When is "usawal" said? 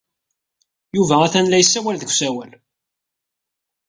2.13-2.51